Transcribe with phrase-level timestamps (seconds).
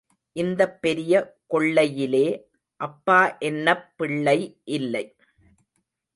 [0.35, 1.37] இந்தப் பெரிய
[1.49, 2.25] கொள்ளையிலே
[2.81, 3.37] அப்பா
[3.37, 4.59] என்னப் பிள்ளை
[4.63, 5.15] இல்லை.